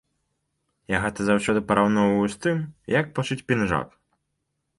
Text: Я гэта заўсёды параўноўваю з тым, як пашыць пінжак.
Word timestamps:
Я 0.95 1.01
гэта 1.03 1.19
заўсёды 1.27 1.63
параўноўваю 1.73 2.25
з 2.35 2.41
тым, 2.47 2.57
як 2.99 3.05
пашыць 3.19 3.43
пінжак. 3.49 3.87